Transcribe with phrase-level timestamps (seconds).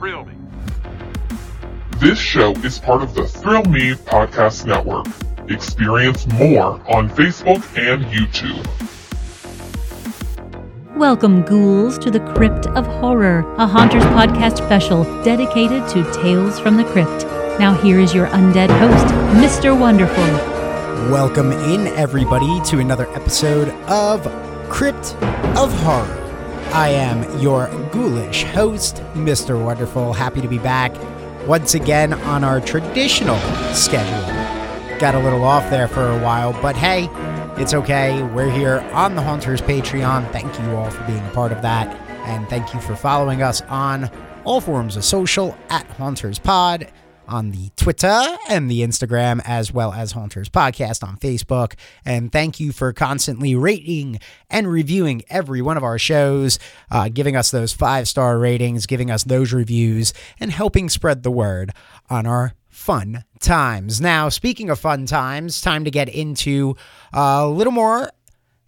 [0.00, 0.32] Thrill Me.
[1.98, 5.04] This show is part of the Thrill Me Podcast Network.
[5.50, 8.66] Experience more on Facebook and YouTube.
[10.96, 16.78] Welcome, ghouls, to the Crypt of Horror, a Haunters podcast special dedicated to tales from
[16.78, 17.26] the crypt.
[17.60, 19.04] Now, here is your undead host,
[19.36, 19.78] Mr.
[19.78, 20.24] Wonderful.
[21.12, 24.22] Welcome in, everybody, to another episode of
[24.70, 25.14] Crypt
[25.58, 26.29] of Horror.
[26.72, 29.62] I am your ghoulish host, Mr.
[29.62, 30.12] Wonderful.
[30.12, 30.92] Happy to be back
[31.48, 33.38] once again on our traditional
[33.74, 34.98] schedule.
[35.00, 37.08] Got a little off there for a while, but hey,
[37.60, 38.22] it's okay.
[38.22, 40.30] We're here on the Haunters Patreon.
[40.30, 41.88] Thank you all for being a part of that.
[42.28, 44.08] And thank you for following us on
[44.44, 46.88] all forms of social at Haunters Pod
[47.30, 51.74] on the Twitter and the Instagram, as well as Haunters Podcast on Facebook.
[52.04, 54.18] And thank you for constantly rating
[54.50, 56.58] and reviewing every one of our shows,
[56.90, 61.30] uh, giving us those five star ratings, giving us those reviews, and helping spread the
[61.30, 61.72] word
[62.08, 64.00] on our fun times.
[64.00, 66.76] Now, speaking of fun times, time to get into
[67.12, 68.10] a little more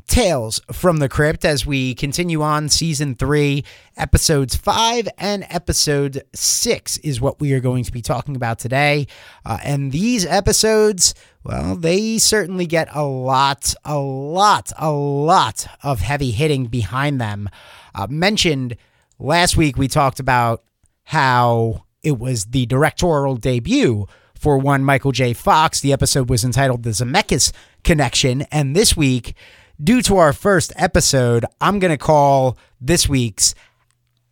[0.06, 3.64] Tales from the Crypt as we continue on season three,
[3.96, 9.06] episodes five and episode six is what we are going to be talking about today.
[9.44, 16.00] Uh, and these episodes, well, they certainly get a lot, a lot, a lot of
[16.00, 17.48] heavy hitting behind them.
[17.94, 18.76] Uh, mentioned
[19.18, 20.62] last week, we talked about
[21.04, 24.06] how it was the directorial debut
[24.38, 25.32] for one Michael J.
[25.32, 25.80] Fox.
[25.80, 27.52] The episode was entitled The Zemeckis
[27.84, 28.42] Connection.
[28.50, 29.34] And this week,
[29.82, 33.54] due to our first episode, I'm going to call this week's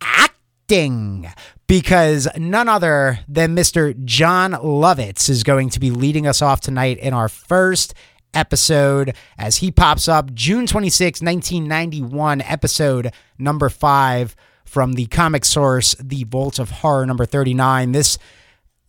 [0.01, 1.29] acting
[1.67, 4.01] because none other than Mr.
[4.03, 7.93] Jon Lovitz is going to be leading us off tonight in our first
[8.33, 15.95] episode as he pops up June 26, 1991, episode number five from the comic source,
[15.99, 17.91] The Vault of Horror, number 39.
[17.91, 18.17] This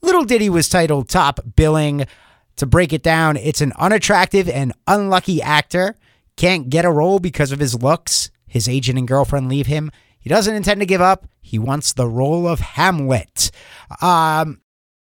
[0.00, 2.06] little ditty was titled Top Billing.
[2.56, 5.96] To break it down, it's an unattractive and unlucky actor
[6.37, 8.31] can't get a role because of his looks.
[8.47, 9.91] His agent and girlfriend leave him.
[10.19, 11.27] He doesn't intend to give up.
[11.41, 13.51] He wants the role of Hamlet.
[14.01, 14.61] Um,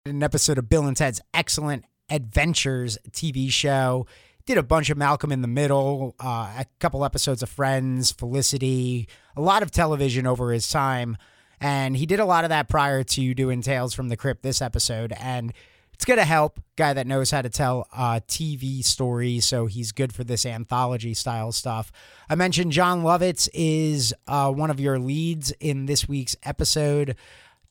[0.05, 4.07] an episode of Bill and Ted's Excellent Adventures TV show.
[4.45, 9.07] Did a bunch of Malcolm in the Middle, uh, a couple episodes of Friends, Felicity,
[9.37, 11.15] a lot of television over his time.
[11.61, 14.61] And he did a lot of that prior to doing Tales from the Crypt this
[14.61, 15.13] episode.
[15.17, 15.53] And
[15.93, 16.59] it's going to help.
[16.75, 21.13] Guy that knows how to tell uh, TV stories, so he's good for this anthology
[21.13, 21.91] style stuff.
[22.29, 27.15] I mentioned Jon Lovitz is uh, one of your leads in this week's episode.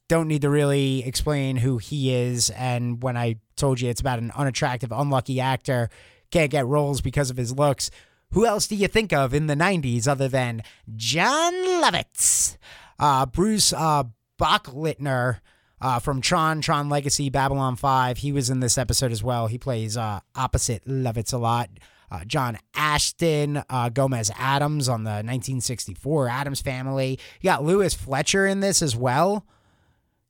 [0.09, 2.50] Don't need to really explain who he is.
[2.50, 5.91] And when I told you it's about an unattractive, unlucky actor,
[6.31, 7.91] can't get roles because of his looks.
[8.33, 10.62] Who else do you think of in the 90s other than
[10.97, 12.56] Jon Lovitz?
[12.99, 14.04] Uh, Bruce uh,
[14.41, 15.41] Boxleitner
[15.82, 18.19] uh, from Tron, Tron Legacy, Babylon 5.
[18.19, 19.48] He was in this episode as well.
[19.48, 21.69] He plays uh, opposite Lovitz a lot.
[22.10, 27.19] Uh, John Ashton, uh, Gomez Addams on the 1964 Addams Family.
[27.41, 29.44] You got Louise Fletcher in this as well.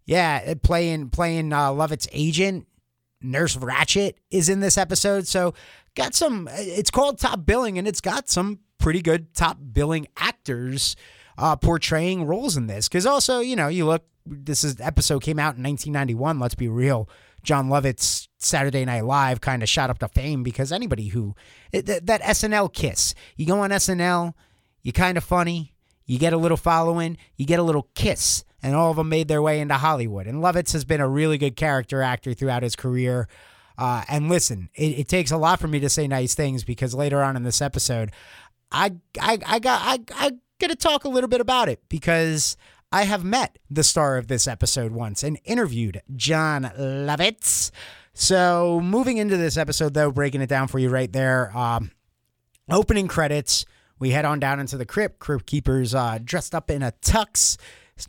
[0.07, 2.67] Yeah, playing playing uh, Lovett's agent.
[3.21, 5.27] Nurse Ratched is in this episode.
[5.27, 5.55] So
[5.95, 6.49] got some.
[6.53, 10.97] It's called Top Billing, and it's got some pretty good top billing actors
[11.37, 12.89] uh, portraying roles in this.
[12.89, 16.39] Because also, you know, you look this is episode came out in 1991.
[16.39, 17.09] Let's be real.
[17.43, 21.35] Jon Lovitz Saturday Night Live kind of shot up to fame because anybody who
[21.73, 24.35] that, that SNL kiss, you go on SNL,
[24.83, 25.75] you're kind of funny,
[26.07, 29.29] you get a little following, you get a little kiss, and all of them made
[29.29, 30.27] their way into Hollywood.
[30.27, 33.29] And Lovitz has been a really good character actor throughout his career.
[33.77, 36.95] Uh, and listen, it, it, takes a lot for me to say nice things because
[36.95, 38.13] later on in this episode,
[38.71, 42.57] I I I got I I got to talk a little bit about it because
[42.95, 47.71] I have met the star of this episode once and interviewed Jon Lovitz.
[48.13, 51.57] So, moving into this episode, though, breaking it down for you right there.
[51.57, 51.91] Um,
[52.71, 53.65] opening credits,
[53.99, 55.21] we head on down into the crypt.
[55.21, 57.57] Crypt keepers uh, dressed up in a tux.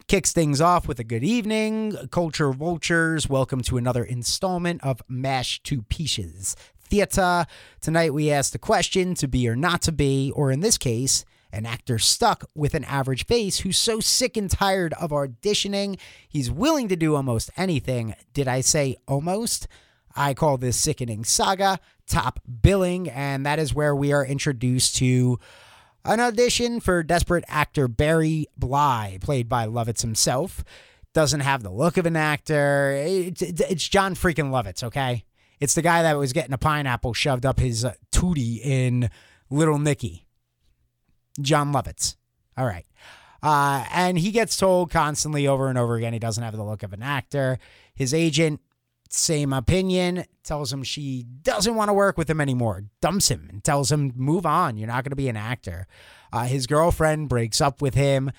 [0.08, 1.96] Kicks things off with a good evening.
[2.12, 7.46] Culture Vultures, welcome to another installment of Mash to Pieces Theater.
[7.80, 11.24] Tonight we ask the question to be or not to be, or in this case,
[11.54, 15.98] an actor stuck with an average face who's so sick and tired of auditioning,
[16.28, 18.16] he's willing to do almost anything.
[18.34, 19.68] Did I say almost?
[20.16, 25.40] I call this sickening saga top billing, and that is where we are introduced to
[26.06, 30.64] an audition for desperate actor Barry Bly, played by Lovitz himself.
[31.14, 32.96] Doesn't have the look of an actor.
[32.98, 35.24] It's, it's Jon freaking Lovitz, okay?
[35.60, 39.10] It's the guy that was getting a pineapple shoved up his uh, tootie in
[39.50, 40.26] Little Nicky.
[41.42, 42.16] Jon Lovitz.
[42.58, 42.86] All right.
[43.42, 46.84] Uh, and he gets told constantly over and over again he doesn't have the look
[46.84, 47.60] of an actor.
[47.94, 48.62] His agent,
[49.10, 53.64] same opinion, tells him she doesn't want to work with him anymore, dumps him, and
[53.64, 54.78] tells him, move on.
[54.78, 55.88] You're not going to be an actor.
[56.32, 58.32] Uh, his girlfriend breaks up with him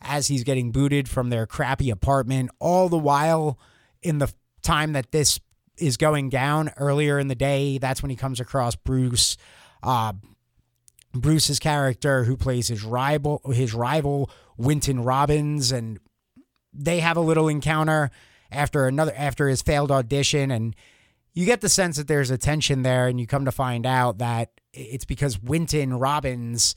[0.00, 3.58] as he's getting booted from their crappy apartment, all the while
[4.02, 4.32] in the
[4.62, 5.40] time that this
[5.78, 7.78] is going down earlier in the day.
[7.78, 9.36] That's when he comes across Bruce.
[9.82, 10.12] Uh,
[11.14, 15.98] Bruce's character, who plays his rival, his rival Winton Robbins, and
[16.72, 18.10] they have a little encounter
[18.50, 20.74] after another after his failed audition, and
[21.32, 24.18] you get the sense that there's a tension there, and you come to find out
[24.18, 26.74] that it's because Winton Robbins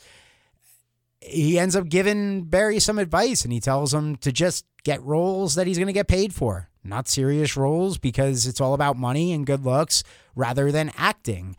[1.22, 5.56] he ends up giving Barry some advice, and he tells him to just get roles
[5.56, 9.34] that he's going to get paid for, not serious roles because it's all about money
[9.34, 10.04] and good looks
[10.36, 11.56] rather than acting.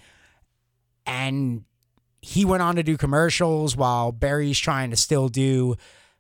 [1.06, 1.64] And
[2.20, 5.76] he went on to do commercials while Barry's trying to still do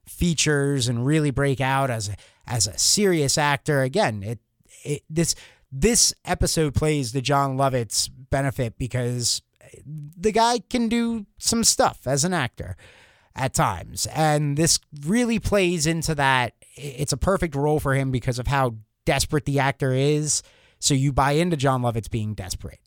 [0.06, 2.16] features and really break out as a,
[2.46, 3.82] as a serious actor.
[3.82, 4.38] Again, it,
[4.84, 5.34] it this
[5.70, 9.42] this episode plays the Jon Lovitz benefit because
[9.84, 12.76] the guy can do some stuff as an actor
[13.36, 16.54] at times, and this really plays into that.
[16.76, 20.42] It's a perfect role for him because of how desperate the actor is.
[20.80, 22.80] So you buy into Jon Lovitz being desperate.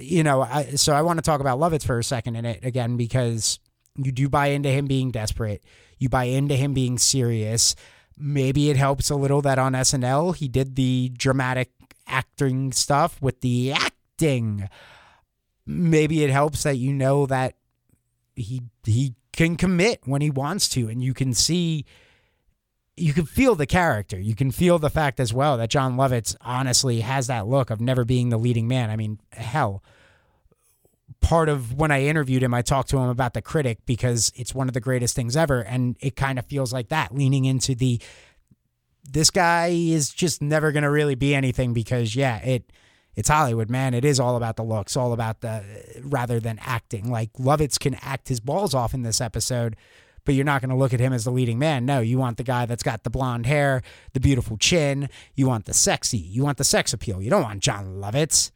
[0.00, 2.64] You know, I, so I want to talk about Lovitz for a second in it
[2.64, 3.58] again because
[3.96, 5.62] you do buy into him being desperate.
[5.98, 7.74] You buy into him being serious.
[8.16, 11.70] Maybe it helps a little that on SNL he did the dramatic
[12.06, 14.68] acting stuff with the acting.
[15.66, 17.54] Maybe it helps that you know that
[18.36, 21.84] he he can commit when he wants to, and you can see
[22.96, 24.18] you can feel the character.
[24.18, 27.80] You can feel the fact as well that Jon Lovitz honestly has that look of
[27.80, 28.90] never being the leading man.
[28.90, 29.82] I mean, hell,
[31.20, 34.54] part of when I interviewed him, I talked to him about the critic because it's
[34.54, 35.60] one of the greatest things ever.
[35.60, 38.00] And it kind of feels like that, leaning into the
[39.10, 42.72] this guy is just never gonna really be anything because yeah, it
[43.16, 43.94] it's Hollywood, man.
[43.94, 45.62] It is all about the looks, all about the
[46.02, 47.10] rather than acting.
[47.10, 49.76] Like Lovitz can act his balls off in this episode,
[50.24, 51.84] but you're not going to look at him as the leading man.
[51.84, 53.82] No, you want the guy that's got the blonde hair,
[54.12, 55.08] the beautiful chin.
[55.34, 56.18] You want the sexy.
[56.18, 57.20] You want the sex appeal.
[57.20, 58.50] You don't want Jon Lovitz.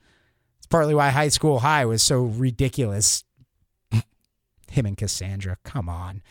[0.58, 3.24] It's partly why High School High was so ridiculous.
[4.70, 6.22] him and Cassandra, come on.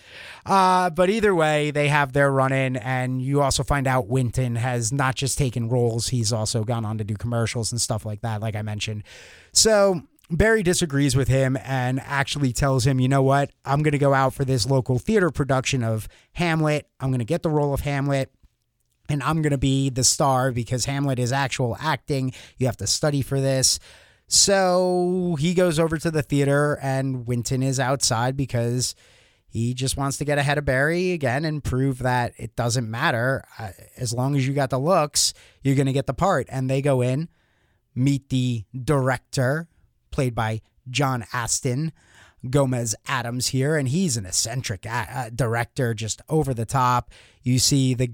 [0.45, 4.56] Uh, but either way, they have their run in, and you also find out Winton
[4.56, 8.22] has not just taken roles, he's also gone on to do commercials and stuff like
[8.22, 9.04] that, like I mentioned.
[9.54, 13.51] So Barry disagrees with him and actually tells him, you know what?
[13.63, 16.88] I'm going to go out for this local theater production of Hamlet.
[17.00, 18.29] I'm going to get the role of Hamlet
[19.07, 22.33] and I'm going to be the star because Hamlet is actual acting.
[22.57, 23.79] You have to study for this.
[24.27, 28.95] So he goes over to the theater and Winton is outside because
[29.47, 33.45] he just wants to get ahead of Barry again and prove that it doesn't matter.
[33.95, 36.47] As long as you got the looks, you're going to get the part.
[36.50, 37.30] And they go in,
[37.95, 39.69] meet the director
[40.18, 41.92] played by John Astin.
[42.50, 47.12] Gomez Addams here, and he's an eccentric uh, director, just over the top.
[47.44, 48.14] You see the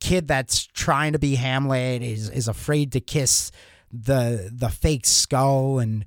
[0.00, 3.50] kid that's trying to be Hamlet is is afraid to kiss
[3.90, 6.04] the the fake skull and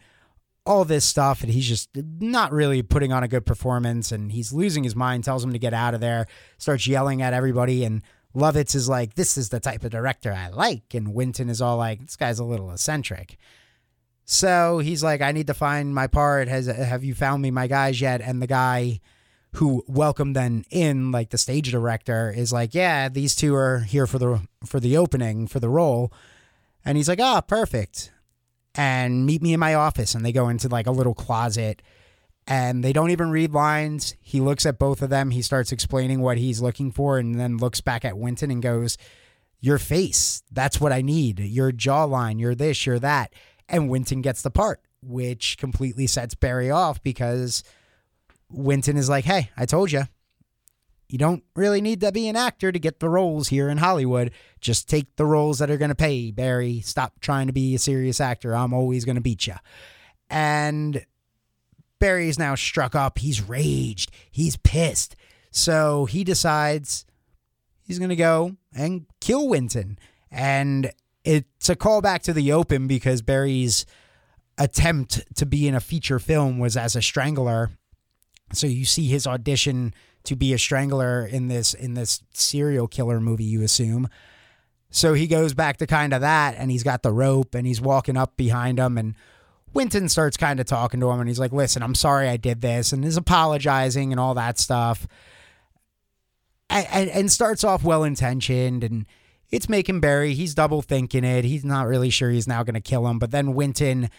[0.65, 4.53] all this stuff, and he's just not really putting on a good performance, and he's
[4.53, 5.23] losing his mind.
[5.23, 6.27] Tells him to get out of there,
[6.57, 8.03] starts yelling at everybody, and
[8.35, 11.77] Lovitz is like, "This is the type of director I like," and Winton is all
[11.77, 13.37] like, "This guy's a little eccentric."
[14.25, 16.47] So he's like, I need to find my part.
[16.47, 18.21] Has have you found me my guys yet?
[18.21, 18.99] And the guy
[19.53, 24.07] who welcomed them in, like the stage director, is like, Yeah, these two are here
[24.07, 26.11] for the for the opening for the role.
[26.83, 28.11] And he's like, Ah, oh, perfect.
[28.73, 30.15] And meet me in my office.
[30.15, 31.83] And they go into like a little closet
[32.47, 34.15] and they don't even read lines.
[34.21, 35.31] He looks at both of them.
[35.31, 38.97] He starts explaining what he's looking for and then looks back at Winton and goes,
[39.61, 40.41] Your face.
[40.51, 41.39] That's what I need.
[41.39, 42.39] Your jawline.
[42.39, 43.31] You're this, you're that
[43.69, 47.63] and Winton gets the part, which completely sets Barry off because
[48.49, 50.03] Winton is like, hey, I told you.
[51.07, 54.31] You don't really need to be an actor to get the roles here in Hollywood.
[54.59, 56.81] Just take the roles that are going to pay, Barry.
[56.81, 58.55] Stop trying to be a serious actor.
[58.55, 59.53] I'm always going to beat you.
[60.31, 61.05] And
[61.99, 63.19] Barry is now struck up.
[63.19, 64.11] He's raged.
[64.31, 65.15] He's pissed.
[65.51, 67.05] So he decides
[67.83, 69.99] he's going to go and kill Winton.
[70.31, 70.91] And
[71.25, 73.85] it's a callback to the open because Barry's
[74.57, 77.71] attempt to be in a feature film was as a strangler.
[78.53, 83.19] So you see his audition to be a strangler in this in this serial killer
[83.19, 84.07] movie, you assume.
[84.91, 87.81] So he goes back to kind of that and he's got the rope and he's
[87.81, 89.15] walking up behind him and
[89.73, 92.61] Winton starts kind of talking to him and he's like, "Listen, I'm sorry I did
[92.61, 95.05] this." and is apologizing and all that stuff.
[96.69, 99.05] and, and starts off well intentioned and
[99.51, 100.33] it's making Barry.
[100.33, 101.45] He's double thinking it.
[101.45, 103.19] He's not really sure he's now going to kill him.
[103.19, 104.09] But then Winton,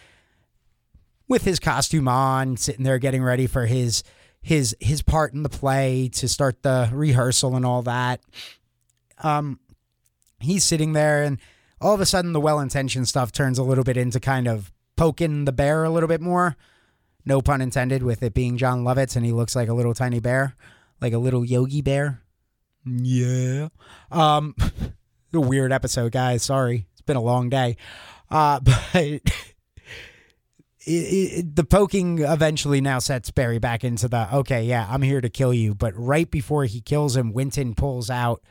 [1.29, 4.03] with his costume on, sitting there getting ready for his
[4.41, 8.21] his his part in the play to start the rehearsal and all that.
[9.23, 9.59] Um,
[10.39, 11.39] he's sitting there, and
[11.81, 14.73] all of a sudden, the well intentioned stuff turns a little bit into kind of
[14.97, 16.57] poking the bear a little bit more.
[17.25, 20.21] No pun intended, with it being Jon Lovitz, and he looks like a little tiny
[20.21, 20.55] bear,
[21.01, 22.23] like a little Yogi bear.
[22.85, 23.69] Yeah.
[24.13, 24.55] Um,
[25.33, 26.43] a weird episode, guys.
[26.43, 27.77] Sorry, it's been a long day.
[28.31, 28.61] Uh,
[28.93, 29.23] but it,
[30.87, 35.29] it, the poking eventually now sets Barry back into the okay, yeah, I'm here to
[35.29, 35.75] kill you.
[35.75, 38.43] But right before he kills him, Winton pulls out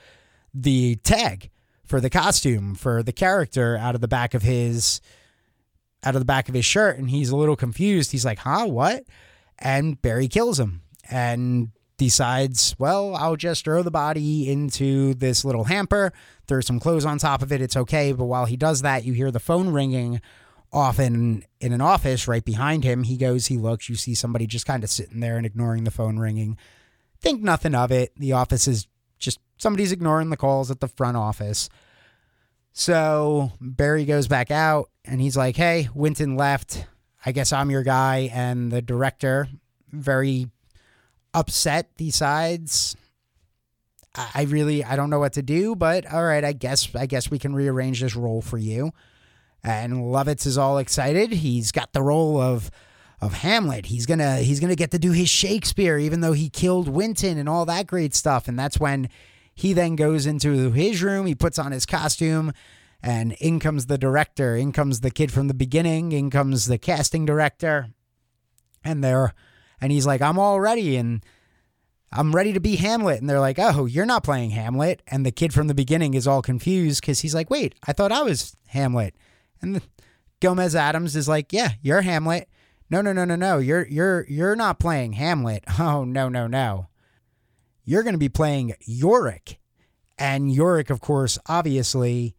[0.54, 1.50] the tag
[1.86, 5.02] for the costume for the character out of the back of his
[6.04, 8.12] out of the back of his shirt, and he's a little confused.
[8.12, 9.04] He's like, "Huh, what?"
[9.58, 15.66] And Barry kills him, and decides, well, I'll just throw the body into this little
[15.66, 16.12] hamper,
[16.48, 17.62] throw some clothes on top of it.
[17.62, 18.12] It's okay.
[18.12, 20.22] But while he does that, you hear the phone ringing
[20.74, 23.04] off in, in an office right behind him.
[23.04, 25.92] He goes, he looks, you see somebody just kind of sitting there and ignoring the
[25.92, 26.58] phone ringing.
[27.22, 28.12] Think nothing of it.
[28.18, 28.88] The office is
[29.18, 31.70] just somebody's ignoring the calls at the front office.
[32.74, 36.86] So Barry goes back out and he's like, hey, Winton left.
[37.26, 38.30] I guess I'm your guy.
[38.34, 39.48] And the director,
[39.92, 40.50] very
[41.36, 42.96] upset decides
[44.16, 47.30] I really I don't know what to do, but all right, I guess I guess
[47.30, 48.92] we can rearrange this role for you.
[49.64, 51.32] And Lovitz is all excited.
[51.32, 52.72] He's got the role of
[53.20, 53.88] of Hamlet.
[53.88, 57.50] He's gonna he's gonna get to do his Shakespeare, even though he killed Winton and
[57.50, 58.48] all that great stuff.
[58.48, 59.10] And that's when
[59.54, 61.26] he then goes into his room.
[61.26, 62.54] He puts on his costume,
[63.04, 64.56] and in comes the director.
[64.56, 66.14] In comes the kid from the beginning.
[66.14, 67.90] In comes the casting director,
[68.84, 69.34] and they're
[69.86, 71.24] and he's like, I'm all ready and
[72.12, 73.22] I'm ready to be Hamlet.
[73.22, 75.04] And they're like, Oh, you're not playing Hamlet.
[75.06, 78.12] And the kid from the beginning is all confused because he's like, Wait, I thought
[78.12, 79.14] I was Hamlet.
[79.62, 79.84] And the,
[80.40, 82.50] Gomez Addams is like, Yeah, you're Hamlet.
[82.90, 83.60] No, no, no, no, no.
[83.60, 85.64] You're you're you're not playing Hamlet.
[85.80, 86.88] Oh no, no, no.
[87.84, 89.60] You're gonna be playing Yorick.
[90.18, 92.36] And Yorick, of course, obviously,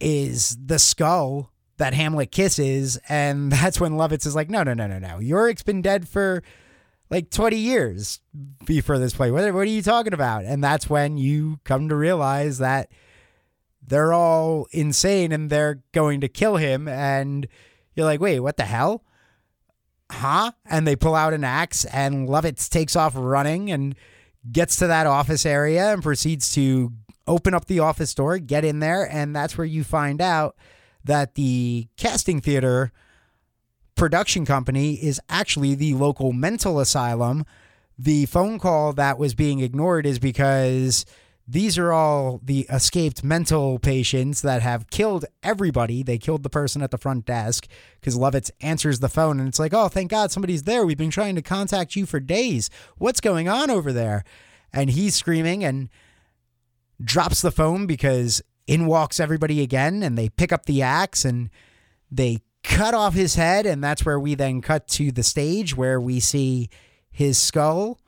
[0.00, 4.86] is the skull that Hamlet kisses, and that's when Lovitz is like, no, no, no,
[4.86, 5.18] no, no.
[5.18, 6.42] Yorick's been dead for
[7.10, 8.20] like 20 years
[8.64, 9.30] before this play.
[9.30, 10.44] What, what are you talking about?
[10.44, 12.90] And that's when you come to realize that
[13.86, 16.86] they're all insane and they're going to kill him.
[16.86, 17.48] And
[17.94, 19.04] you're like, wait, what the hell?
[20.10, 20.52] Huh?
[20.66, 23.94] And they pull out an axe, and Lovitz takes off running and
[24.50, 26.92] gets to that office area and proceeds to
[27.26, 30.56] open up the office door, get in there, and that's where you find out
[31.04, 32.92] that the casting theater
[33.96, 37.44] production company is actually the local mental asylum.
[37.98, 41.04] The phone call that was being ignored is because
[41.50, 46.02] these are all the escaped mental patients that have killed everybody.
[46.02, 47.66] They killed the person at the front desk
[47.98, 50.84] because Lovitz answers the phone and it's like, oh, thank God somebody's there.
[50.84, 52.68] We've been trying to contact you for days.
[52.98, 54.24] What's going on over there?
[54.74, 55.88] And he's screaming and
[57.02, 61.48] drops the phone because in walks everybody again, and they pick up the axe and
[62.10, 63.66] they cut off his head.
[63.66, 66.68] And that's where we then cut to the stage where we see
[67.10, 67.98] his skull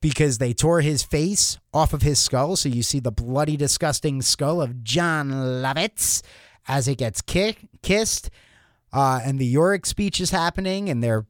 [0.00, 2.56] because they tore his face off of his skull.
[2.56, 6.22] So you see the bloody, disgusting skull of Jon Lovitz
[6.68, 8.30] as it gets kissed.
[8.92, 11.26] Uh, and the Yorick speech is happening, and they're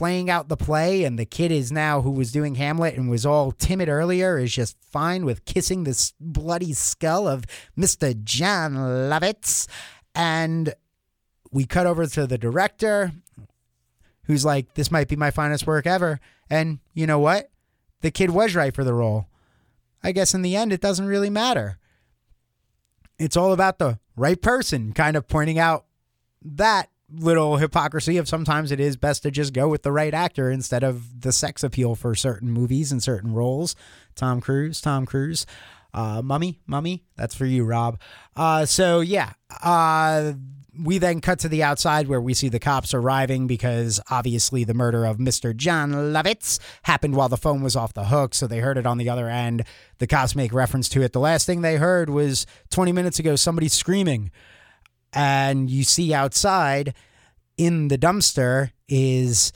[0.00, 3.26] playing out the play, and the kid is now who was doing Hamlet and was
[3.26, 7.44] all timid earlier is just fine with kissing this bloody skull of
[7.76, 8.18] Mr.
[8.24, 9.68] Jon Lovitz.
[10.14, 10.72] And
[11.52, 13.12] we cut over to the director,
[14.24, 16.18] who's like, This might be my finest work ever.
[16.48, 17.50] And you know what?
[18.00, 19.26] The kid was right for the role.
[20.02, 21.78] I guess in the end, it doesn't really matter.
[23.18, 25.84] It's all about the right person, kind of pointing out
[26.40, 30.50] that little hypocrisy of sometimes it is best to just go with the right actor
[30.50, 33.74] instead of the sex appeal for certain movies and certain roles.
[34.14, 35.46] Tom Cruise, Tom Cruise.
[35.92, 37.98] Uh, mummy, mummy, that's for you, Rob.
[38.36, 40.32] Uh, so yeah, uh,
[40.78, 44.74] we then cut to the outside where we see the cops arriving because obviously the
[44.74, 45.54] murder of Mr.
[45.54, 48.98] Jon Lovitz happened while the phone was off the hook, so they heard it on
[48.98, 49.64] the other end.
[49.98, 51.12] The cops make reference to it.
[51.12, 54.30] The last thing they heard was 20 minutes ago somebody screaming
[55.12, 56.94] and you see outside
[57.56, 59.52] in the dumpster is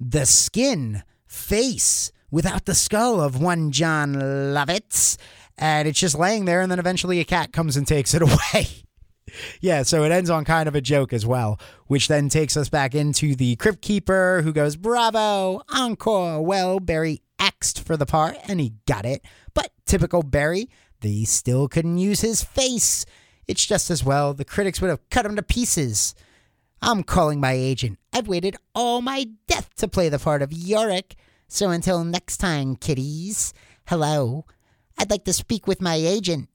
[0.00, 5.16] the skin face without the skull of one Jon Lovitz.
[5.56, 8.66] And it's just laying there, and then eventually a cat comes and takes it away.
[9.60, 12.68] yeah, so it ends on kind of a joke as well, which then takes us
[12.68, 16.42] back into the Crypt Keeper who goes, Bravo, encore.
[16.42, 19.24] Well, Barry axed for the part, and he got it.
[19.54, 20.68] But typical Barry,
[21.00, 23.06] they still couldn't use his face.
[23.46, 26.14] It's just as well the critics would have cut him to pieces.
[26.82, 27.98] I'm calling my agent.
[28.12, 31.16] I've waited all my death to play the part of Yorick.
[31.48, 33.54] So until next time, kiddies.
[33.86, 34.44] Hello.
[34.98, 36.48] I'd like to speak with my agent.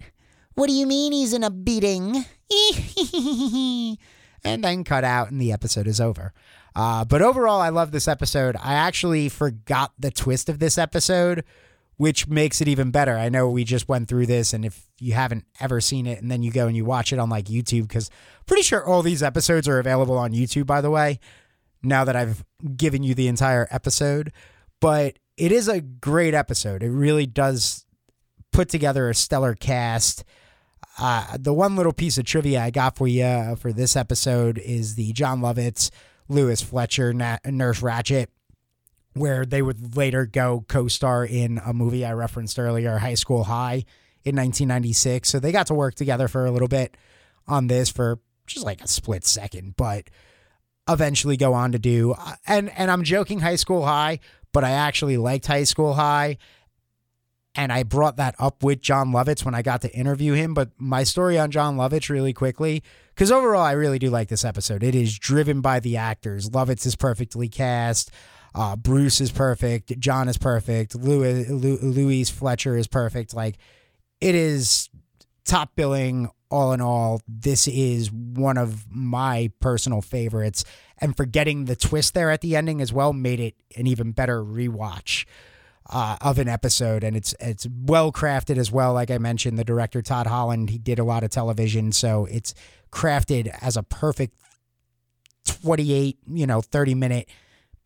[0.53, 2.25] What do you mean he's in a beating?
[4.43, 6.33] and then cut out, and the episode is over.
[6.75, 8.55] Uh, but overall, I love this episode.
[8.61, 11.43] I actually forgot the twist of this episode,
[11.99, 13.17] which makes it even better.
[13.17, 16.31] I know we just went through this, and if you haven't ever seen it, and
[16.31, 18.09] then you go and you watch it on like YouTube, because
[18.45, 21.19] pretty sure all these episodes are available on YouTube, by the way,
[21.83, 22.45] now that I've
[22.77, 24.31] given you the entire episode.
[24.79, 26.83] But it is a great episode.
[26.83, 27.85] It really does
[28.53, 30.23] put together a stellar cast.
[30.97, 34.57] Uh, the one little piece of trivia I got for you uh, for this episode
[34.57, 35.91] is the Jon Lovitz,
[36.29, 38.27] Louise Fletcher, Nurse Ratched,
[39.13, 43.45] where they would later go co star in a movie I referenced earlier, High School
[43.45, 43.85] High,
[44.23, 45.29] in 1996.
[45.29, 46.95] So they got to work together for a little bit
[47.47, 50.09] on this for just like a split second, but
[50.87, 52.13] eventually go on to do.
[52.13, 54.19] Uh, and, and I'm joking High School High,
[54.51, 56.37] but I actually liked High School High
[57.55, 60.53] and I brought that up with Jon Lovitz when I got to interview him.
[60.53, 64.45] But my story on Jon Lovitz, really quickly, because overall, I really do like this
[64.45, 64.83] episode.
[64.83, 66.49] It is driven by the actors.
[66.49, 68.11] Lovitz is perfectly cast.
[68.59, 69.97] Uh, Bruce is perfect.
[69.99, 70.93] John is perfect.
[70.93, 73.33] Louis, Louise Fletcher is perfect.
[73.33, 73.55] Like,
[74.19, 74.89] it is
[75.45, 77.21] top billing all in all.
[77.25, 80.65] This is one of my personal favorites.
[80.97, 84.11] And for getting the twist there at the ending as well made it an even
[84.11, 85.25] better rewatch
[85.89, 88.93] uh, of an episode, and it's it's well crafted as well.
[88.93, 92.53] Like I mentioned, the director Todd Holland he did a lot of television, so it's
[92.91, 94.35] crafted as a perfect
[95.45, 97.29] twenty eight, you know, thirty minute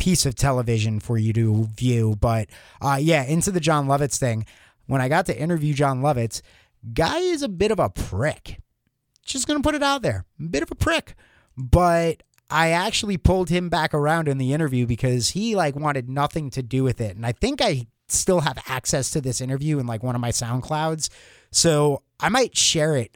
[0.03, 2.17] piece of television for you to view.
[2.19, 2.49] But
[2.81, 4.45] uh, yeah, into the Jon Lovitz thing.
[4.85, 6.41] When I got to interview Jon Lovitz,
[6.93, 8.59] guy is a bit of a prick.
[9.25, 11.15] Just gonna put it out there, a bit of a prick,
[11.55, 16.49] but I actually pulled him back around in the interview because he like wanted nothing
[16.49, 17.15] to do with it.
[17.15, 20.31] And I think I still have access to this interview in like one of my
[20.31, 21.07] SoundClouds.
[21.49, 23.15] So I might share it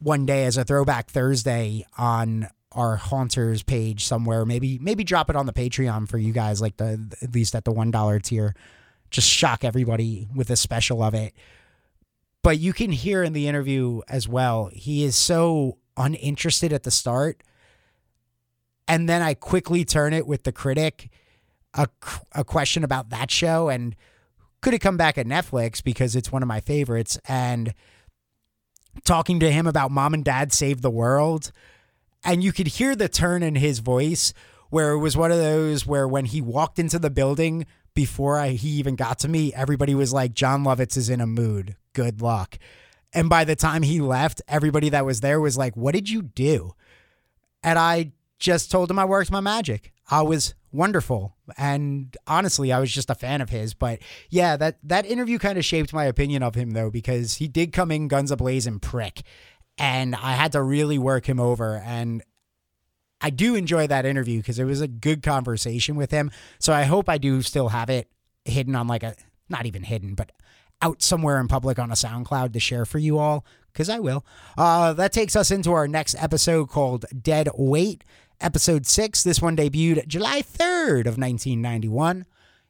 [0.00, 4.44] one day as a throwback Thursday on our haunters page somewhere.
[4.44, 7.64] Maybe maybe drop it on the Patreon for you guys, like the at least at
[7.64, 8.54] the one dollar tier.
[9.10, 11.34] Just shock everybody with a special of it.
[12.42, 16.90] But you can hear in the interview as well, he is so uninterested at the
[16.90, 17.42] start.
[18.88, 21.10] And then I quickly turn it with the critic
[21.74, 21.88] a,
[22.32, 23.94] a question about that show and
[24.60, 27.72] could it come back at Netflix because it's one of my favorites and
[29.04, 31.52] talking to him about mom and dad save the world
[32.24, 34.32] and you could hear the turn in his voice
[34.70, 38.50] where it was one of those where when he walked into the building before I,
[38.50, 42.20] he even got to me everybody was like Jon Lovitz is in a mood good
[42.20, 42.58] luck
[43.12, 46.22] and by the time he left everybody that was there was like what did you
[46.22, 46.74] do
[47.62, 51.36] and I just told him I worked my magic I was wonderful.
[51.56, 53.74] And honestly, I was just a fan of his.
[53.74, 57.48] But yeah, that that interview kind of shaped my opinion of him though, because he
[57.48, 59.22] did come in guns ablazing prick.
[59.78, 61.76] And I had to really work him over.
[61.84, 62.22] And
[63.20, 66.30] I do enjoy that interview because it was a good conversation with him.
[66.58, 68.10] So I hope I do still have it
[68.44, 69.14] hidden on like a
[69.48, 70.32] not even hidden, but
[70.82, 74.24] out somewhere in public on a SoundCloud to share for you all because I will.
[74.56, 78.04] Uh, that takes us into our next episode called Dead Wait
[78.40, 79.22] episode six.
[79.22, 82.26] This one debuted July 3rd of 1991.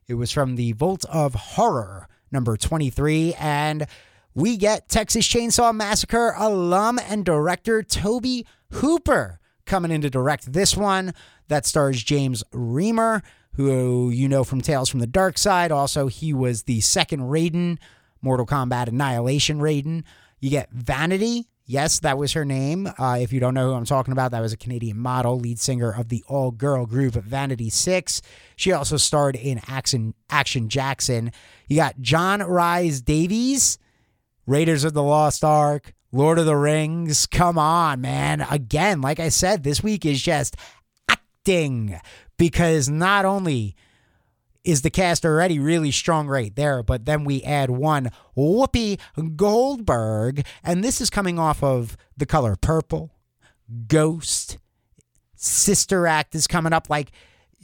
[0.09, 3.87] It was from the Vault of Horror, number 23, and
[4.35, 10.77] we get Texas Chainsaw Massacre alum and director Tobe Hooper coming in to direct this
[10.77, 11.15] one.
[11.49, 13.23] That stars James Remar,
[13.55, 15.73] who you know from Tales from the Dark Side.
[15.73, 17.79] Also, he was the second Raiden,
[18.23, 20.05] Mortal Kombat Annihilation Raiden.
[20.39, 22.89] You get Vanity, Yes, that was her name.
[22.99, 25.61] Uh, if you don't know who I'm talking about, that was a Canadian model, lead
[25.61, 28.23] singer of the all girl group Vanity Six.
[28.57, 31.31] She also starred in Action, Action Jackson.
[31.69, 33.79] You got John Rhys-Davies,
[34.51, 37.25] Raiders of the Lost Ark, Lord of the Rings.
[37.25, 38.41] Come on, man.
[38.51, 40.57] Again, like I said, this week is just
[41.09, 42.01] acting
[42.37, 43.77] because not only
[44.65, 46.83] is the cast already really strong right there.
[46.83, 48.99] But then we add one Whoopi
[49.37, 53.13] Goldberg, and this is coming off of the color purple,
[53.87, 54.59] Ghost,
[55.37, 56.91] Sister Act is coming up.
[56.91, 57.13] Like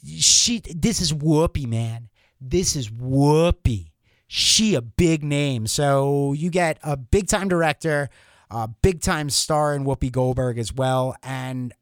[0.05, 2.11] she, this is Whoopi, man.
[2.41, 3.91] This is Whoopi.
[4.27, 5.67] She a big name.
[5.67, 8.09] So you get a big time director,
[8.51, 11.73] a big time star in Whoopi Goldberg as well, and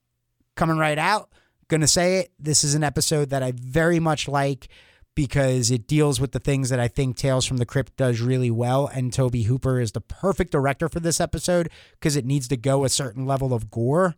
[0.56, 1.30] coming right out.
[1.68, 2.32] Gonna say it.
[2.38, 4.68] This is an episode that I very much like
[5.14, 8.50] because it deals with the things that I think Tales from the Crypt does really
[8.50, 8.88] well.
[8.88, 12.84] And Tobe Hooper is the perfect director for this episode because it needs to go
[12.84, 14.16] a certain level of gore.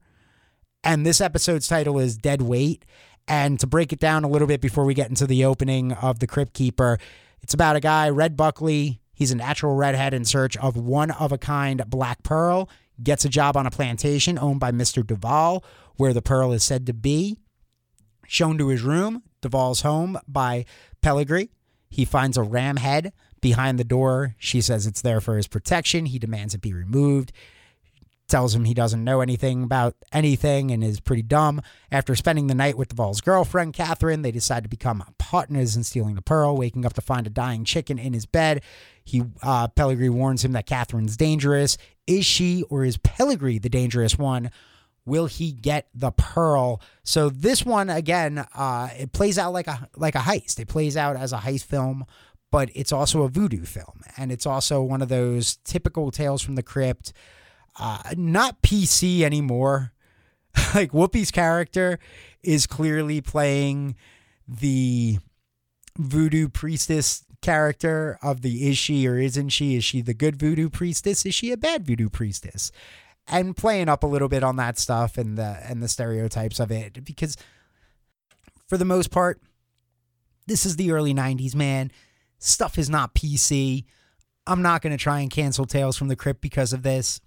[0.83, 2.85] And this episode's title is Dead Wait.
[3.29, 6.21] And to break it down a little bit before we get into the opening of
[6.21, 6.99] The Crypt Keeper,
[7.47, 9.01] it's about a guy, Red Buckley.
[9.15, 12.69] He's a natural redhead in search of one of a kind black pearl.
[13.01, 15.07] Gets a job on a plantation owned by Mr.
[15.07, 17.37] Duval, where the pearl is said to be.
[18.27, 20.65] Shown to his room, Duval's home, by
[21.03, 21.51] Pellegrini.
[21.89, 24.35] He finds a ram head behind the door.
[24.39, 26.07] She says it's there for his protection.
[26.07, 27.31] He demands it be removed
[28.29, 31.61] tells him he doesn't know anything about anything and is pretty dumb.
[31.91, 36.15] After spending the night with Duval's girlfriend, Catherine, they decide to become partners in stealing
[36.15, 38.63] the pearl, waking up to find a dying chicken in his bed.
[39.05, 41.79] He uh, Pellegrini warns him that Catherine's dangerous.
[42.07, 44.51] Is she or is Pellegrini the dangerous one?
[45.05, 46.81] Will he get the pearl?
[47.05, 50.59] So this one again, uh, it plays out like a like a heist.
[50.59, 52.05] It plays out as a heist film,
[52.51, 56.57] but it's also a voodoo film, and it's also one of those typical tales from
[56.57, 57.13] the crypt
[57.79, 59.93] uh, not PC anymore.
[60.75, 61.99] like Whoopi's character
[62.43, 63.97] is clearly playing
[64.49, 65.19] the
[65.99, 69.77] voodoo priestess character of the is she or isn't she?
[69.77, 71.27] Is she the good voodoo priestess?
[71.27, 72.73] Is she a bad voodoo priestess?
[73.29, 76.71] And playing up a little bit on that stuff and the and the stereotypes of
[76.71, 77.37] it because
[78.69, 79.41] for the most part,
[80.47, 81.91] this is the early 90s, man.
[82.39, 83.85] Stuff is not PC.
[84.47, 87.21] I'm not going to try and cancel Tales from the Crypt because of this.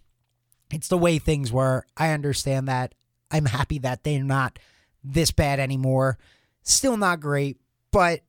[0.72, 1.86] It's the way things were.
[1.98, 2.94] I understand that.
[3.32, 4.60] I'm happy that they're not
[5.04, 6.18] this bad anymore.
[6.64, 7.58] Still not great,
[7.92, 8.22] but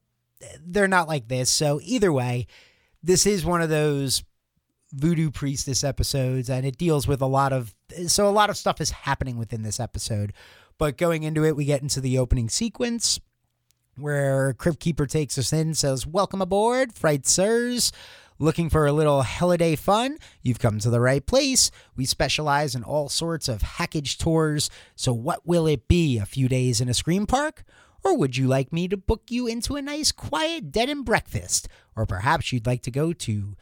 [0.60, 1.50] they're not like this.
[1.50, 2.46] So, either way,
[3.02, 4.22] this is one of those
[4.92, 7.74] voodoo priestess episodes and it deals with a lot of
[8.08, 10.32] so a lot of stuff is happening within this episode
[10.78, 13.20] but going into it we get into the opening sequence
[13.96, 17.92] where crypt keeper takes us in says welcome aboard fright sirs
[18.42, 20.16] Looking for a little holiday fun?
[20.40, 21.70] You've come to the right place.
[21.94, 24.70] We specialize in all sorts of hackage tours.
[24.96, 26.16] So, what will it be?
[26.16, 27.64] A few days in a scream park?
[28.02, 31.68] Or would you like me to book you into a nice, quiet, dead and breakfast?
[31.94, 33.56] Or perhaps you'd like to go to,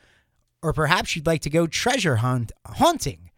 [0.63, 3.33] or perhaps you'd like to go treasure hunt haunting.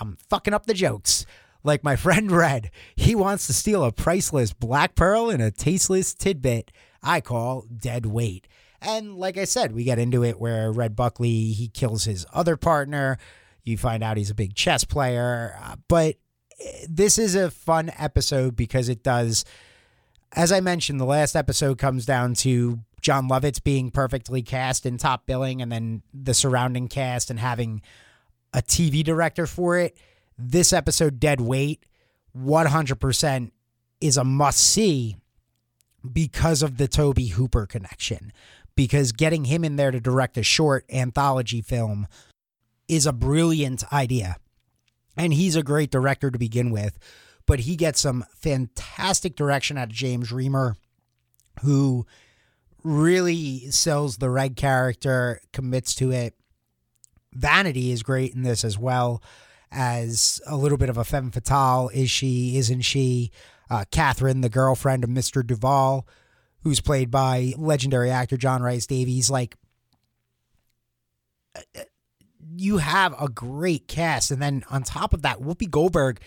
[0.00, 1.26] I'm fucking up the jokes.
[1.62, 6.14] Like my friend Red, he wants to steal a priceless black pearl and a tasteless
[6.14, 6.72] tidbit
[7.02, 8.48] I call dead weight.
[8.84, 12.56] And like I said, we get into it where Red Buckley he kills his other
[12.56, 13.18] partner.
[13.62, 16.16] You find out he's a big chess player, uh, but
[16.60, 19.44] eh, this is a fun episode because it does
[20.36, 24.98] as I mentioned, the last episode comes down to John Lovitz being perfectly cast in
[24.98, 27.82] top billing and then the surrounding cast and having
[28.52, 29.96] a TV director for it.
[30.36, 31.84] This episode, Dead Wait,
[32.36, 33.50] 100%
[34.00, 35.16] is a must see
[36.12, 38.32] because of the Tobe Hooper connection
[38.76, 42.06] because getting him in there to direct a short anthology film
[42.88, 44.36] is a brilliant idea.
[45.16, 46.98] And he's a great director to begin with,
[47.46, 50.74] but he gets some fantastic direction out of James Remar,
[51.62, 52.04] who
[52.82, 56.34] really sells the Red character, commits to it.
[57.32, 59.22] Vanity is great in this as well
[59.70, 61.90] as a little bit of a femme fatale.
[61.92, 62.56] Is she?
[62.56, 63.30] Isn't she?
[63.70, 65.44] Uh, Catherine, the girlfriend of Mr.
[65.44, 66.06] Duval,
[66.64, 69.56] who's played by legendary actor John Rhys-Davies, Like,
[71.54, 71.82] uh, uh,
[72.56, 76.20] you have a great cast, and then on top of that, Whoopi Goldberg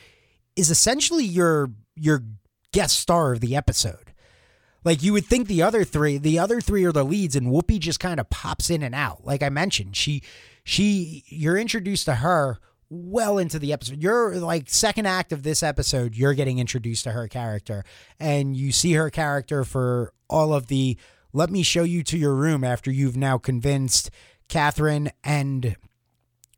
[0.55, 2.23] is essentially your your
[2.71, 4.13] guest star of the episode.
[4.83, 7.79] Like you would think the other three, the other three are the leads, and Whoopi
[7.79, 9.25] just kind of pops in and out.
[9.25, 10.23] Like I mentioned, she
[10.63, 14.01] she you're introduced to her well into the episode.
[14.01, 17.83] You're like second act of this episode, you're getting introduced to her character
[18.19, 20.97] and you see her character for all of the
[21.33, 24.09] let me show you to your room after you've now convinced
[24.47, 25.75] Catherine and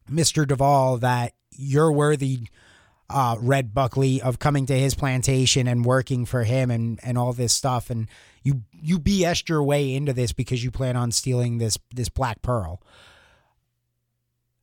[0.10, 0.48] Mr.
[0.48, 2.48] Duval that you're worthy
[3.10, 7.34] uh, Red Buckley of coming to his plantation and working for him and, and all
[7.34, 8.08] this stuff and
[8.44, 12.42] you you BS'd your way into this because you plan on stealing this this black
[12.42, 12.82] pearl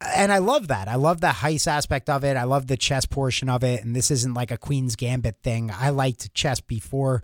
[0.01, 0.89] and I love that.
[0.89, 2.37] I love the heist aspect of it.
[2.37, 3.83] I love the chess portion of it.
[3.83, 5.71] And this isn't like a Queen's Gambit thing.
[5.71, 7.23] I liked chess before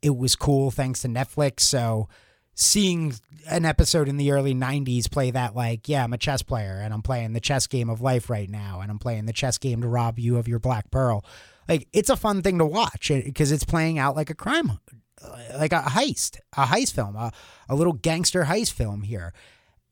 [0.00, 1.60] it was cool thanks to Netflix.
[1.60, 2.08] So
[2.54, 3.14] seeing
[3.48, 6.94] an episode in the early 90s play that, like, yeah, I'm a chess player and
[6.94, 8.80] I'm playing the chess game of life right now.
[8.80, 11.24] And I'm playing the chess game to rob you of your Black Pearl.
[11.68, 14.78] Like, it's a fun thing to watch eh, because it's playing out like a crime,
[15.20, 17.32] uh, like a heist, a heist film, a,
[17.68, 19.32] a little gangster heist film here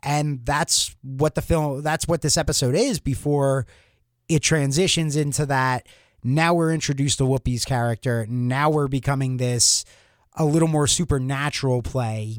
[0.03, 3.67] and that's what the film that's what this episode is before
[4.29, 5.87] it transitions into that
[6.25, 9.85] now we're introduced to Whoopi's character now we're becoming this
[10.35, 12.38] a little more supernatural play.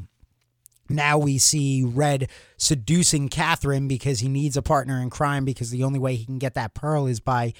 [0.90, 5.84] Now we see Red seducing Catherine because he needs a partner in crime because the
[5.84, 7.54] only way he can get that pearl is by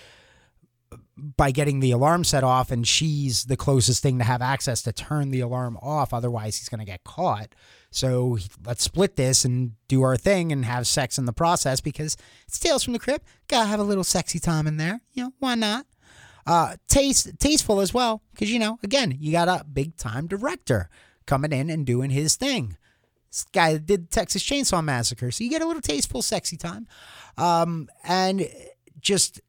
[1.18, 4.92] by getting the alarm set off and she's the closest thing to have access to
[4.92, 7.54] turn the alarm off otherwise he's going to get caught.
[7.92, 12.18] So let's split this and do our thing and have sex in the process because
[12.48, 13.28] it's tales from the crypt.
[13.48, 15.86] Gotta have a little sexy time in there you know why not?
[16.46, 20.90] Uh taste tasteful as well because you know again you got a big time director
[21.26, 22.78] coming in and doing his thing.
[23.30, 26.88] This guy did texas chainsaw massacre so you get a little tasteful sexy time.
[27.38, 28.48] Um and
[29.00, 29.40] just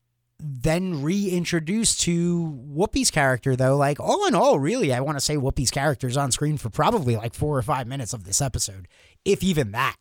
[0.46, 3.76] then reintroduced to Whoopi's character, though.
[3.76, 6.70] Like, all in all, really, I want to say Whoopi's character is on screen for
[6.70, 8.86] probably like four or five minutes of this episode,
[9.24, 9.96] if even that.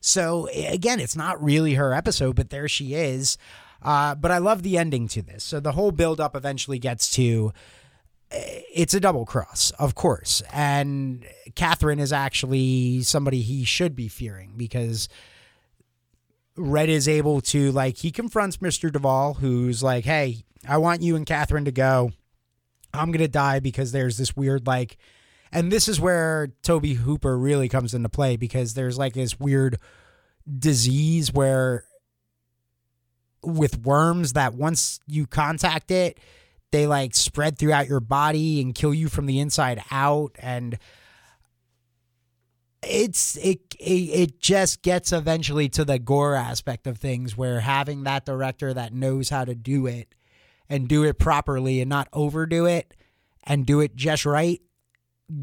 [0.00, 3.36] So, again, it's not really her episode, but there she is.
[3.82, 5.42] Uh, but I love the ending to this.
[5.42, 7.52] So, the whole build up eventually gets to
[8.32, 10.42] it's a double cross, of course.
[10.52, 15.08] And Catherine is actually somebody he should be fearing because
[16.56, 18.92] Red is able to like he confronts Mr.
[18.92, 22.12] Duvall, who's like, "Hey, I want you and Catherine to go.
[22.92, 24.96] I'm gonna die because there's this weird like."
[25.52, 29.78] And this is where Tobe Hooper really comes into play because there's like this weird
[30.58, 31.84] disease where
[33.42, 36.18] with worms that once you contact it,
[36.72, 40.78] they like spread throughout your body and kill you from the inside out and
[42.82, 48.04] it's it, it it just gets eventually to the gore aspect of things where having
[48.04, 50.14] that director that knows how to do it
[50.68, 52.94] and do it properly and not overdo it
[53.44, 54.62] and do it just right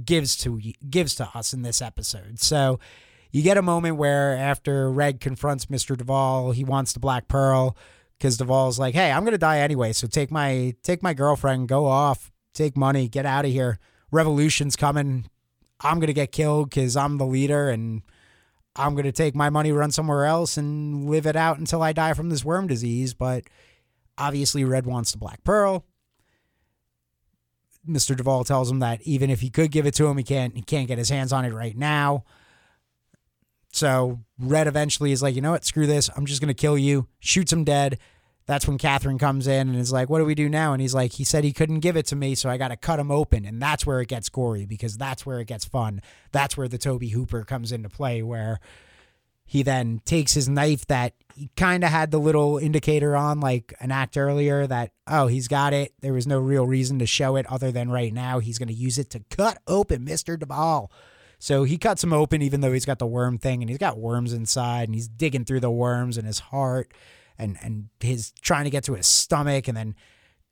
[0.04, 2.40] gives to gives to us in this episode.
[2.40, 2.80] So
[3.32, 5.96] you get a moment where after Red confronts Mr.
[5.98, 7.78] Duvall, he wants the Black Pearl
[8.18, 11.86] because Duvall's like, "Hey, I'm gonna die anyway, so take my take my girlfriend, go
[11.86, 13.80] off, take money, get out of here.
[14.12, 15.30] Revolution's coming.
[15.82, 18.02] I'm going to get killed because I'm the leader and
[18.76, 21.94] I'm going to take my money, run somewhere else, and live it out until I
[21.94, 23.14] die from this worm disease.
[23.14, 23.44] But
[24.18, 25.86] obviously, Red wants the Black Pearl.
[27.88, 28.16] Mr.
[28.16, 30.62] Duvall tells him that even if he could give it to him, he can't he
[30.62, 32.26] can't get his hands on it right now.
[33.72, 36.10] So Red eventually is like, you know what, screw this.
[36.16, 37.08] I'm just gonna kill you.
[37.20, 37.98] Shoots him dead.
[38.48, 40.74] That's when Catherine comes in and is like, What do we do now?
[40.74, 42.78] And he's like, He said he couldn't give it to me, so I got to
[42.78, 43.46] cut him open.
[43.46, 46.02] And that's where it gets gory because that's where it gets fun.
[46.32, 48.60] That's where the Tobe Hooper comes into play, where
[49.46, 53.74] he then takes his knife that he kind of had the little indicator on, like
[53.80, 55.94] an act earlier, that, oh, he's got it.
[56.02, 58.74] There was no real reason to show it other than right now he's going to
[58.74, 60.40] use it to cut open Mr.
[60.40, 60.92] Duvall.
[61.40, 64.00] So he cuts him open, even though he's got the worm thing and he's got
[64.00, 66.92] worms inside and he's digging through the worms in his heart
[67.38, 69.96] and and his trying to get to his stomach and then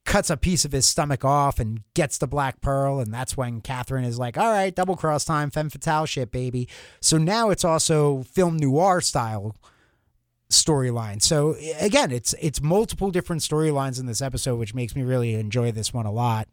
[0.06, 3.00] cuts a piece of his stomach off and gets the black pearl.
[3.00, 6.67] And that's when Catherine is like all right double cross time femme fatale shit baby.
[7.02, 9.56] So now it's also film noir style
[10.50, 11.21] storyline.
[11.21, 15.71] So again it's it's multiple different storylines in this episode which makes me really enjoy
[15.71, 16.48] this one a lot.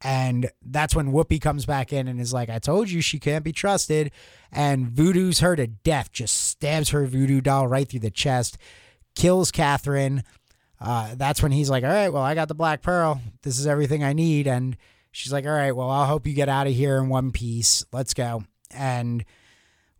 [0.00, 3.44] And that's when Whoopi comes back in and is like, I told you she can't
[3.44, 4.12] be trusted.
[4.52, 8.58] And voodoo's her to death, just stabs her voodoo doll right through the chest
[9.18, 10.22] kills Catherine.
[10.80, 13.20] Uh, that's when he's like, all right, well, I got the Black Pearl.
[13.42, 14.46] This is everything I need.
[14.46, 14.76] And
[15.10, 17.84] she's like, all right, well, I'll hope you get out of here in one piece.
[17.92, 18.44] Let's go.
[18.70, 19.24] And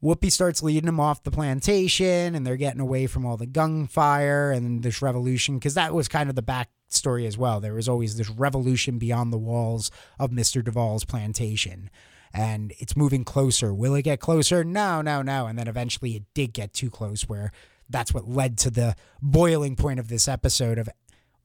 [0.03, 4.53] Whoopi starts leading him off the plantation, and they're getting away from all the gunfire
[4.53, 7.59] and this revolution, because that was kind of the backstory as well.
[7.59, 10.63] There was always this revolution beyond the walls of Mr.
[10.63, 11.91] Duvall's plantation.
[12.33, 13.75] And it's moving closer.
[13.75, 14.63] Will it get closer?
[14.63, 15.47] No, no, no.
[15.47, 17.51] And then eventually it did get too close where
[17.89, 20.89] that's what led to the boiling point of this episode of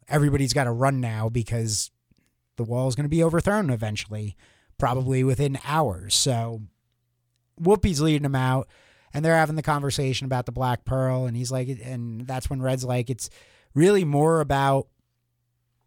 [0.07, 1.91] everybody's got to run now because
[2.57, 4.35] the wall is going to be overthrown eventually,
[4.77, 6.13] probably within hours.
[6.13, 6.61] So
[7.61, 8.67] Whoopi's leading them out,
[9.13, 12.61] and they're having the conversation about the Black Pearl, and he's like, and that's when
[12.61, 13.29] Red's like, it's
[13.73, 14.87] really more about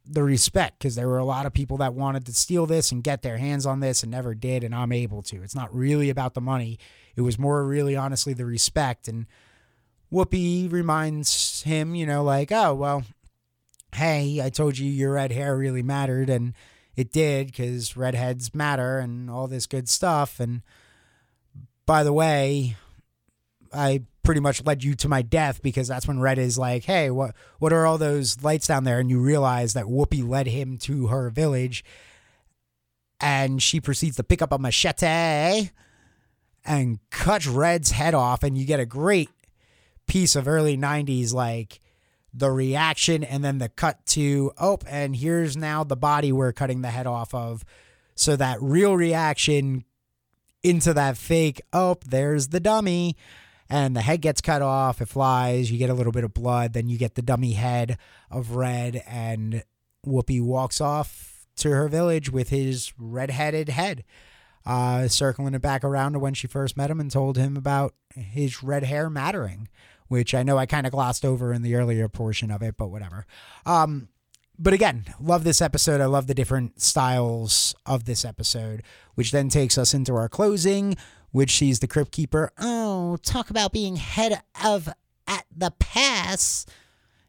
[0.08, 3.02] the respect because there were a lot of people that wanted to steal this and
[3.02, 5.42] get their hands on this and never did, and I'm able to.
[5.42, 6.78] It's not really about the money.
[7.16, 9.26] It was more really honestly the respect and
[10.12, 13.04] Whoopi reminds him, you know, like, oh, well,
[13.94, 16.54] hey, I told you your red hair really mattered, and
[16.94, 20.40] it did because redheads matter and all this good stuff.
[20.40, 20.62] And
[21.86, 22.76] by the way,
[23.72, 27.10] I pretty much led you to my death because that's when Red is like, hey,
[27.10, 28.98] what what are all those lights down there?
[28.98, 31.84] And you realize that Whoopi led him to her village.
[33.20, 35.70] And she proceeds to pick up a machete
[36.64, 39.30] and cut Red's head off, and you get a great
[40.06, 41.80] piece of early 90s like
[42.32, 46.82] the reaction and then the cut to oh and here's now the body we're cutting
[46.82, 47.64] the head off of
[48.14, 49.84] So that real reaction
[50.66, 53.16] into that fake, oh, there's the dummy.
[53.68, 56.72] And the head gets cut off, it flies, you get a little bit of blood,
[56.72, 57.98] then you get the dummy head
[58.30, 59.64] of red, and
[60.06, 64.04] Whoopi walks off to her village with his red-headed head,
[64.64, 67.94] uh, circling it back around to when she first met him and told him about
[68.14, 69.66] his red hair mattering,
[70.08, 72.88] which I know I kind of glossed over in the earlier portion of it, but
[72.88, 73.26] whatever.
[73.64, 74.08] Um,
[74.58, 76.00] but again, love this episode.
[76.00, 78.82] I love the different styles of this episode,
[79.14, 80.96] which then takes us into our closing,
[81.30, 82.50] which sees the Crypt Keeper.
[82.58, 84.88] Oh, talk about being head of
[85.26, 86.64] at the pass.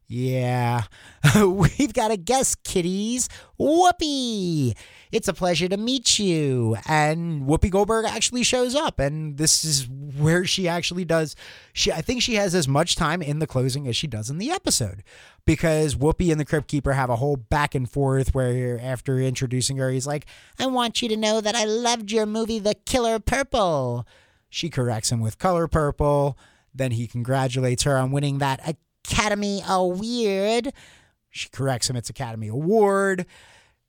[0.10, 0.84] Yeah,
[1.36, 3.28] we've got a guest, kiddies.
[3.60, 4.74] Whoopi!
[5.12, 6.78] It's a pleasure to meet you.
[6.88, 11.36] And Whoopi Goldberg actually shows up, and this is where she actually does.
[11.74, 14.38] She, I think she has as much time in the closing as she does in
[14.38, 15.04] the episode,
[15.46, 19.76] because Whoopi and the Crypt Keeper have a whole back and forth where, after introducing
[19.76, 20.26] her, he's like,
[20.58, 24.08] "I want you to know that I loved your movie, The Killer Purple."
[24.50, 26.38] She corrects him with Color Purple.
[26.74, 28.62] Then he congratulates her on winning that
[29.08, 30.74] Academy Award.
[31.30, 33.26] She corrects him, it's Academy Award.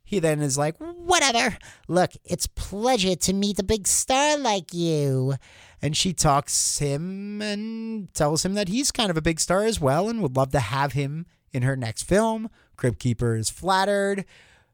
[0.05, 1.59] He then is like, whatever.
[1.87, 5.35] Look, it's pleasure to meet a big star like you.
[5.83, 9.81] And she talks him and tells him that he's kind of a big star as
[9.81, 12.49] well and would love to have him in her next film.
[12.77, 14.25] Crypt Keeper is flattered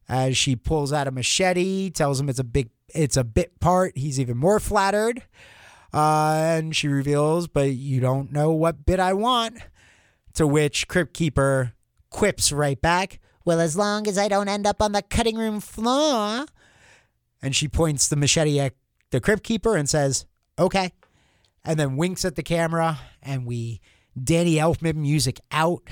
[0.09, 3.97] as she pulls out a machete, tells him it's a big it's a bit part.
[3.97, 5.25] He's even more flattered.
[5.93, 9.59] Uh, and she reveals, but you don't know what bit I want.
[10.35, 11.75] To which Crypt Keeper
[12.11, 15.61] quips right back, Well, as long as I don't end up on the cutting room
[15.61, 16.47] floor.
[17.43, 18.75] And she points the machete at
[19.11, 20.27] the Crypt Keeper and says,
[20.59, 20.93] Okay.
[21.65, 23.81] And then winks at the camera, and we
[24.23, 25.83] Danny Elfman music out.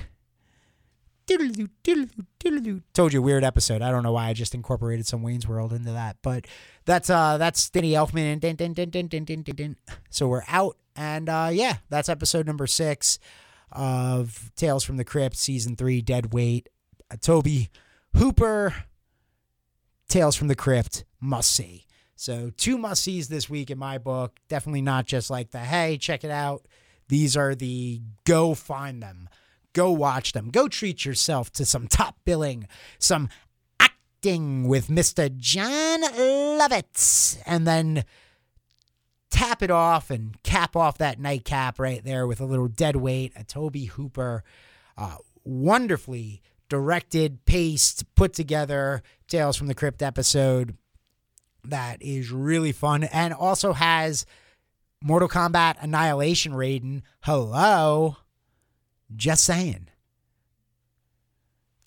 [1.27, 2.83] Diddle-doo, diddle-doo, diddle-doo.
[2.93, 3.81] Told you weird episode.
[3.81, 6.47] I don't know why I just incorporated some Wayne's World into that, but
[6.85, 8.41] that's uh that's Danny Elfman.
[8.41, 9.77] Din, din, din.
[10.11, 13.19] So we're out, and uh yeah, that's episode number six
[13.73, 16.69] of Tales from the Crypt, season three, Dead Wait.
[17.11, 17.69] Uh, Tobe
[18.17, 18.75] Hooper,
[20.09, 21.87] Tales from the Crypt, must see.
[22.15, 24.39] So two must sees this week in my book.
[24.49, 26.67] Definitely not just like the hey, check it out.
[27.09, 29.29] These are the go find them,
[29.73, 33.29] go watch them, go treat yourself to some top billing, some
[33.81, 35.35] acting with Mr.
[35.37, 38.05] Jon Lovitz, and then
[39.33, 43.33] tap it off and cap off that nightcap right there with a little dead weight,
[43.35, 44.45] a Tobe Hooper,
[44.97, 50.77] uh, wonderfully directed, paced, put together Tales from the Crypt episode
[51.65, 54.27] that is really fun and also has
[55.03, 57.03] Mortal Kombat Annihilation Raiden.
[57.23, 58.17] Hello.
[59.15, 59.89] Just saying.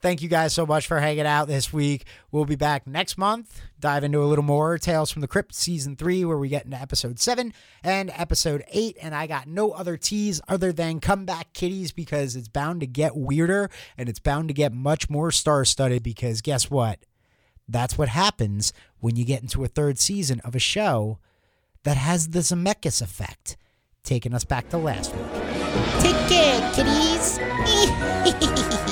[0.06, 2.06] Thank you guys so much for hanging out this week.
[2.32, 5.96] We'll be back next month, dive into a little more Tales from the Crypt season
[5.96, 8.98] three, where we get into episode seven and episode eight.
[9.02, 12.86] And I got no other teas other than come back kitties because it's bound to
[12.86, 17.00] get weirder and it's bound to get much more star studded because guess what?
[17.68, 21.18] That's what happens when you get into a third season of a show
[21.82, 23.58] that has the Zemeckis effect,
[24.04, 25.26] taking us back to last week.
[26.00, 27.40] Take care, kitties.